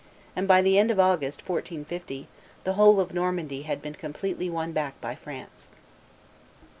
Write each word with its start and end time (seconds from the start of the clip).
and 0.35 0.47
by 0.47 0.63
the 0.63 0.79
end 0.79 0.89
of 0.89 0.99
August, 0.99 1.47
1450, 1.47 2.27
the 2.63 2.73
whole 2.73 2.99
of 2.99 3.13
Normandy 3.13 3.61
had 3.61 3.83
been 3.83 3.93
completely 3.93 4.49
won 4.49 4.71
back 4.71 4.99
by 4.99 5.13
France. 5.13 5.67